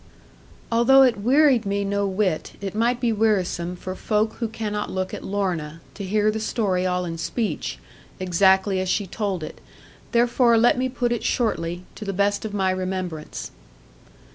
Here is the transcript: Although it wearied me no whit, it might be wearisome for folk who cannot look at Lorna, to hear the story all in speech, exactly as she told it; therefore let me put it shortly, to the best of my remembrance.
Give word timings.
Although 0.71 1.03
it 1.03 1.19
wearied 1.19 1.63
me 1.63 1.85
no 1.85 2.07
whit, 2.07 2.53
it 2.59 2.73
might 2.73 2.99
be 2.99 3.13
wearisome 3.13 3.75
for 3.75 3.93
folk 3.93 4.33
who 4.37 4.47
cannot 4.47 4.89
look 4.89 5.13
at 5.13 5.23
Lorna, 5.23 5.79
to 5.93 6.03
hear 6.03 6.31
the 6.31 6.39
story 6.39 6.87
all 6.87 7.05
in 7.05 7.19
speech, 7.19 7.77
exactly 8.19 8.79
as 8.79 8.89
she 8.89 9.05
told 9.05 9.43
it; 9.43 9.61
therefore 10.11 10.57
let 10.57 10.75
me 10.75 10.89
put 10.89 11.11
it 11.11 11.23
shortly, 11.23 11.83
to 11.93 12.03
the 12.03 12.13
best 12.13 12.45
of 12.45 12.51
my 12.51 12.71
remembrance. 12.71 13.51